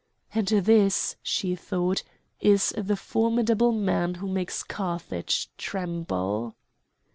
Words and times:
"And 0.33 0.47
this," 0.47 1.15
she 1.21 1.55
thought, 1.55 2.01
"is 2.39 2.73
the 2.75 2.95
formidable 2.97 3.71
man 3.71 4.15
who 4.15 4.27
makes 4.27 4.63
Carthage 4.63 5.51
tremble!" 5.59 6.55